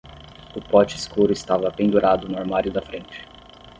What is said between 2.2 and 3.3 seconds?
no armário da frente.